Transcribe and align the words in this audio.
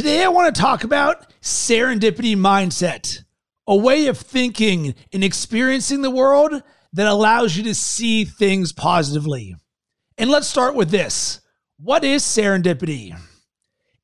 Today, 0.00 0.24
I 0.24 0.28
want 0.28 0.54
to 0.54 0.58
talk 0.58 0.82
about 0.82 1.30
serendipity 1.42 2.34
mindset, 2.34 3.22
a 3.66 3.76
way 3.76 4.06
of 4.06 4.16
thinking 4.16 4.94
and 5.12 5.22
experiencing 5.22 6.00
the 6.00 6.10
world 6.10 6.62
that 6.94 7.06
allows 7.06 7.54
you 7.54 7.64
to 7.64 7.74
see 7.74 8.24
things 8.24 8.72
positively. 8.72 9.56
And 10.16 10.30
let's 10.30 10.46
start 10.46 10.74
with 10.74 10.88
this 10.88 11.42
What 11.76 12.02
is 12.02 12.22
serendipity? 12.22 13.14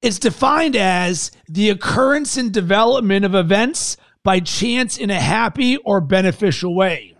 It's 0.02 0.18
defined 0.18 0.77
as 0.77 1.30
the 1.48 1.70
occurrence 1.70 2.36
and 2.36 2.52
development 2.52 3.24
of 3.24 3.34
events 3.34 3.96
by 4.22 4.40
chance 4.40 4.98
in 4.98 5.08
a 5.08 5.18
happy 5.18 5.78
or 5.78 6.02
beneficial 6.02 6.76
way. 6.76 7.16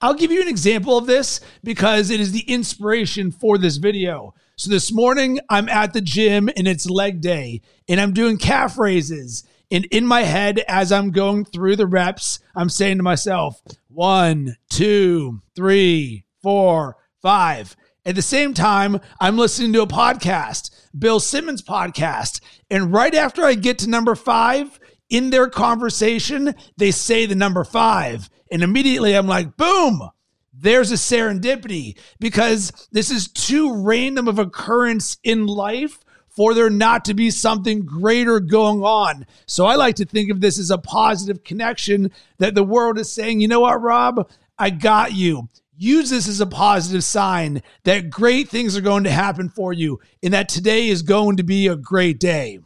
I'll 0.00 0.14
give 0.14 0.32
you 0.32 0.40
an 0.40 0.48
example 0.48 0.96
of 0.96 1.04
this 1.06 1.40
because 1.62 2.08
it 2.08 2.18
is 2.18 2.32
the 2.32 2.50
inspiration 2.50 3.30
for 3.30 3.58
this 3.58 3.76
video. 3.76 4.32
So 4.56 4.70
this 4.70 4.92
morning 4.92 5.40
I'm 5.50 5.68
at 5.68 5.94
the 5.94 6.00
gym 6.00 6.48
and 6.56 6.68
it's 6.68 6.88
leg 6.88 7.20
day 7.20 7.60
and 7.88 8.00
I'm 8.00 8.12
doing 8.12 8.38
calf 8.38 8.78
raises. 8.78 9.42
And 9.68 9.84
in 9.86 10.06
my 10.06 10.22
head, 10.22 10.62
as 10.68 10.92
I'm 10.92 11.10
going 11.10 11.44
through 11.44 11.74
the 11.74 11.88
reps, 11.88 12.38
I'm 12.54 12.68
saying 12.68 12.98
to 12.98 13.02
myself, 13.02 13.60
one, 13.88 14.56
two, 14.70 15.42
three, 15.56 16.24
four, 16.40 16.96
five. 17.20 17.74
At 18.06 18.14
the 18.14 18.22
same 18.22 18.54
time, 18.54 19.00
I'm 19.20 19.36
listening 19.36 19.72
to 19.72 19.82
a 19.82 19.88
podcast, 19.88 20.70
Bill 20.96 21.18
Simmons 21.18 21.62
podcast. 21.62 22.40
And 22.70 22.92
right 22.92 23.14
after 23.14 23.44
I 23.44 23.54
get 23.54 23.78
to 23.80 23.90
number 23.90 24.14
five, 24.14 24.78
in 25.10 25.30
their 25.30 25.48
conversation, 25.48 26.54
they 26.76 26.92
say 26.92 27.26
the 27.26 27.34
number 27.34 27.64
five. 27.64 28.30
And 28.52 28.62
immediately 28.62 29.16
I'm 29.16 29.26
like, 29.26 29.56
boom, 29.56 30.10
there's 30.56 30.92
a 30.92 30.94
serendipity 30.94 31.96
because 32.20 32.88
this 32.92 33.10
is 33.10 33.28
too 33.28 33.82
random 33.82 34.28
of 34.28 34.38
occurrence 34.38 35.18
in 35.24 35.46
life 35.46 35.98
for 36.28 36.54
there 36.54 36.70
not 36.70 37.04
to 37.04 37.14
be 37.14 37.30
something 37.30 37.84
greater 37.84 38.40
going 38.40 38.82
on. 38.82 39.26
So 39.46 39.66
I 39.66 39.76
like 39.76 39.96
to 39.96 40.04
think 40.04 40.30
of 40.30 40.40
this 40.40 40.58
as 40.58 40.70
a 40.70 40.78
positive 40.78 41.44
connection 41.44 42.10
that 42.38 42.54
the 42.54 42.64
world 42.64 42.98
is 42.98 43.12
saying, 43.12 43.40
you 43.40 43.48
know 43.48 43.60
what, 43.60 43.80
Rob, 43.80 44.28
I 44.58 44.70
got 44.70 45.12
you. 45.12 45.48
Use 45.76 46.10
this 46.10 46.28
as 46.28 46.40
a 46.40 46.46
positive 46.46 47.04
sign 47.04 47.62
that 47.84 48.10
great 48.10 48.48
things 48.48 48.76
are 48.76 48.80
going 48.80 49.04
to 49.04 49.10
happen 49.10 49.48
for 49.48 49.72
you 49.72 50.00
and 50.22 50.32
that 50.32 50.48
today 50.48 50.88
is 50.88 51.02
going 51.02 51.36
to 51.36 51.42
be 51.42 51.66
a 51.66 51.76
great 51.76 52.20
day. 52.20 52.58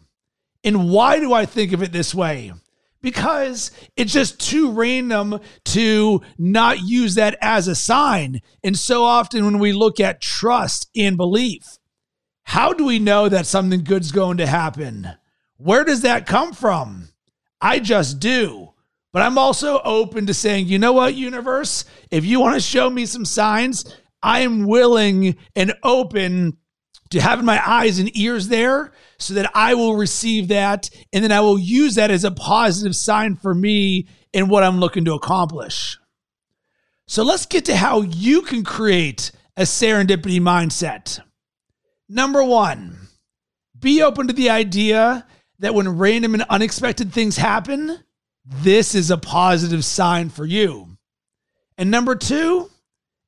And 0.64 0.90
why 0.90 1.18
do 1.20 1.32
I 1.32 1.46
think 1.46 1.72
of 1.72 1.82
it 1.82 1.92
this 1.92 2.14
way? 2.14 2.52
Because 3.00 3.70
it's 3.96 4.12
just 4.12 4.40
too 4.40 4.72
random 4.72 5.40
to 5.66 6.20
not 6.36 6.80
use 6.80 7.14
that 7.14 7.38
as 7.40 7.68
a 7.68 7.74
sign. 7.74 8.40
And 8.64 8.76
so 8.76 9.04
often 9.04 9.44
when 9.44 9.58
we 9.58 9.72
look 9.72 10.00
at 10.00 10.20
trust 10.20 10.88
and 10.96 11.16
belief, 11.16 11.62
how 12.44 12.72
do 12.72 12.84
we 12.84 12.98
know 12.98 13.28
that 13.28 13.46
something 13.46 13.84
good's 13.84 14.10
going 14.10 14.38
to 14.38 14.46
happen? 14.46 15.08
Where 15.58 15.84
does 15.84 16.02
that 16.02 16.26
come 16.26 16.52
from? 16.52 17.08
I 17.60 17.78
just 17.78 18.18
do. 18.20 18.72
But 19.12 19.22
I'm 19.22 19.38
also 19.38 19.80
open 19.84 20.26
to 20.26 20.34
saying, 20.34 20.66
you 20.66 20.78
know 20.78 20.92
what, 20.92 21.14
universe? 21.14 21.84
If 22.10 22.24
you 22.24 22.40
want 22.40 22.54
to 22.54 22.60
show 22.60 22.90
me 22.90 23.06
some 23.06 23.24
signs, 23.24 23.84
I 24.22 24.40
am 24.40 24.66
willing 24.66 25.36
and 25.56 25.74
open 25.82 26.58
to 27.10 27.20
having 27.20 27.44
my 27.44 27.60
eyes 27.66 27.98
and 27.98 28.16
ears 28.16 28.48
there 28.48 28.92
so 29.18 29.34
that 29.34 29.50
I 29.54 29.74
will 29.74 29.96
receive 29.96 30.48
that 30.48 30.90
and 31.12 31.24
then 31.24 31.32
I 31.32 31.40
will 31.40 31.58
use 31.58 31.94
that 31.94 32.10
as 32.10 32.24
a 32.24 32.30
positive 32.30 32.94
sign 32.94 33.36
for 33.36 33.54
me 33.54 34.08
in 34.32 34.48
what 34.48 34.62
I'm 34.62 34.80
looking 34.80 35.04
to 35.06 35.14
accomplish. 35.14 35.98
So 37.06 37.22
let's 37.22 37.46
get 37.46 37.64
to 37.66 37.76
how 37.76 38.02
you 38.02 38.42
can 38.42 38.64
create 38.64 39.32
a 39.56 39.62
serendipity 39.62 40.40
mindset. 40.40 41.20
Number 42.08 42.44
one, 42.44 42.98
be 43.78 44.02
open 44.02 44.26
to 44.26 44.32
the 44.32 44.50
idea 44.50 45.26
that 45.58 45.74
when 45.74 45.98
random 45.98 46.34
and 46.34 46.44
unexpected 46.44 47.12
things 47.12 47.36
happen, 47.36 47.98
this 48.44 48.94
is 48.94 49.10
a 49.10 49.18
positive 49.18 49.84
sign 49.84 50.28
for 50.28 50.44
you. 50.44 50.86
And 51.76 51.90
number 51.90 52.14
two, 52.14 52.70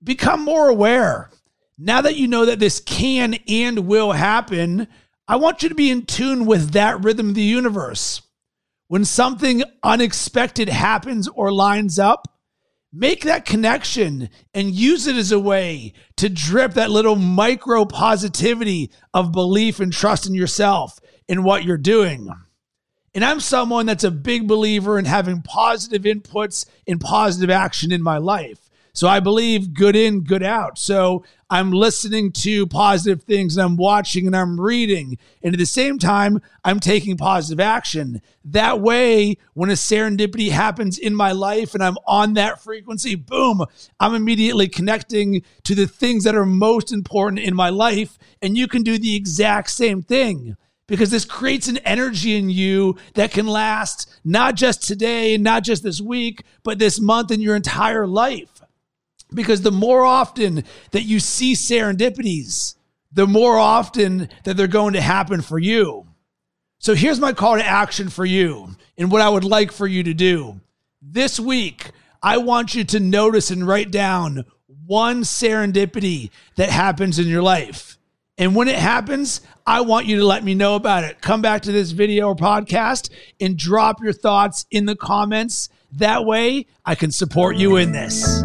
become 0.03 0.45
more 0.45 0.69
aware. 0.69 1.31
Now 1.83 2.03
that 2.03 2.17
you 2.17 2.29
know 2.29 2.45
that 2.45 2.59
this 2.59 2.79
can 2.79 3.39
and 3.49 3.87
will 3.87 4.13
happen, 4.13 4.87
I 5.27 5.37
want 5.37 5.63
you 5.63 5.71
to 5.71 5.75
be 5.75 5.91
in 5.91 6.05
tune 6.05 6.45
with 6.45 6.73
that 6.73 7.03
rhythm 7.03 7.31
of 7.31 7.35
the 7.35 7.41
universe. 7.41 8.21
When 8.89 9.07
something 9.07 9.63
unexpected 9.83 10.69
happens 10.69 11.27
or 11.27 11.51
lines 11.51 11.99
up, 11.99 12.39
make 12.93 13.23
that 13.23 13.47
connection 13.47 14.29
and 14.53 14.75
use 14.75 15.07
it 15.07 15.17
as 15.17 15.33
a 15.33 15.41
way 15.41 15.95
to 16.19 16.29
drip 16.29 16.75
that 16.75 16.91
little 16.91 17.17
micro 17.17 17.87
positivity 17.87 18.91
of 19.15 19.33
belief 19.33 19.81
and 19.81 19.91
trust 19.91 20.27
in 20.27 20.35
yourself 20.35 20.99
in 21.29 21.45
what 21.45 21.65
you're 21.65 21.79
doing. 21.79 22.29
And 23.15 23.25
I'm 23.25 23.41
someone 23.41 23.87
that's 23.87 24.05
a 24.05 24.11
big 24.11 24.47
believer 24.47 24.99
in 24.99 25.07
having 25.07 25.41
positive 25.41 26.03
inputs 26.03 26.67
and 26.87 27.01
positive 27.01 27.49
action 27.49 27.91
in 27.91 28.03
my 28.03 28.19
life. 28.19 28.70
So 28.93 29.09
I 29.09 29.21
believe 29.21 29.75
good 29.75 29.97
in, 29.97 30.21
good 30.21 30.43
out. 30.43 30.79
So 30.79 31.25
I'm 31.49 31.73
listening 31.73 32.33
to 32.33 32.67
positive 32.67 33.23
things 33.23 33.57
and 33.57 33.65
I'm 33.65 33.77
watching 33.77 34.27
and 34.27 34.37
I'm 34.37 34.61
reading. 34.61 35.19
And 35.43 35.55
at 35.55 35.59
the 35.59 35.67
same 35.67 35.99
time, 35.99 36.41
I'm 36.65 36.81
taking 36.81 37.17
positive 37.17 37.61
action. 37.61 38.23
That 38.45 38.81
way, 38.81 39.37
when 39.55 39.71
a 39.71 39.75
serendipity 39.75 40.51
happens 40.51 40.99
in 40.99 41.15
my 41.15 41.33
life 41.33 41.75
and 41.75 41.83
I'm 41.83 41.97
on 42.07 42.35
that 42.35 42.63
frequency, 42.63 43.15
boom, 43.15 43.65
I'm 43.99 44.15
immediately 44.15 44.69
connecting 44.69 45.43
to 45.65 45.75
the 45.75 45.87
things 45.87 46.25
that 46.25 46.35
are 46.35 46.47
most 46.47 46.93
important 46.93 47.41
in 47.41 47.55
my 47.55 47.71
life. 47.71 48.19
And 48.41 48.57
you 48.57 48.69
can 48.69 48.83
do 48.83 48.99
the 48.99 49.17
exact 49.17 49.71
same 49.71 50.03
thing 50.03 50.57
because 50.87 51.11
this 51.11 51.25
creates 51.25 51.69
an 51.69 51.79
energy 51.79 52.37
in 52.37 52.51
you 52.51 52.97
that 53.15 53.31
can 53.31 53.47
last 53.47 54.13
not 54.25 54.55
just 54.57 54.83
today, 54.83 55.35
and 55.35 55.45
not 55.45 55.63
just 55.63 55.83
this 55.83 56.01
week, 56.01 56.43
but 56.63 56.79
this 56.79 57.01
month 57.01 57.31
and 57.31 57.43
your 57.43 57.57
entire 57.57 58.07
life. 58.07 58.60
Because 59.33 59.63
the 59.63 59.73
more 59.73 60.05
often 60.05 60.65
that 60.91 61.03
you 61.03 61.21
see 61.21 61.55
serendipities, 61.55 62.75
the 63.13 63.27
more 63.27 63.59
often 63.59 64.29
that 64.45 64.57
they're 64.57 64.67
going 64.67 64.95
to 64.95 65.01
happen 65.01 65.41
for 65.43 65.59
you. 65.59 66.07
So 66.79 66.95
here's 66.95 67.21
my 67.21 67.33
call 67.33 67.57
to 67.57 67.65
action 67.65 68.09
for 68.09 68.25
you 68.25 68.71
and 68.97 69.11
what 69.11 69.21
I 69.21 69.29
would 69.29 69.45
like 69.45 69.73
for 69.73 69.87
you 69.87 70.03
to 70.05 70.15
do. 70.15 70.61
This 71.03 71.39
week, 71.39 71.91
I 72.23 72.39
want 72.39 72.75
you 72.75 72.85
to 72.85 73.01
notice 73.01 73.51
and 73.51 73.67
write 73.67 73.91
down 73.91 74.45
one 74.87 75.23
serendipity 75.23 76.31
that 76.57 76.71
happens 76.71 77.19
in 77.19 77.27
your 77.27 77.43
life. 77.43 77.99
And 78.39 78.57
when 78.57 78.69
it 78.69 78.79
happens, 78.79 79.43
I 79.67 79.83
want 79.83 80.07
you 80.07 80.17
to 80.17 80.25
let 80.25 80.43
me 80.43 80.55
know 80.55 80.75
about 80.75 81.05
it. 81.05 81.21
Come 81.21 81.43
back 81.43 81.63
to 81.63 81.73
this 81.73 81.91
video 81.91 82.29
or 82.29 82.35
podcast 82.35 83.11
and 83.39 83.57
drop 83.57 84.03
your 84.03 84.15
thoughts 84.15 84.65
in 84.71 84.87
the 84.87 84.97
comments. 84.97 85.69
That 85.93 86.25
way, 86.25 86.67
I 86.85 86.95
can 86.95 87.11
support 87.11 87.57
you 87.57 87.77
in 87.77 87.93
this. 87.93 88.43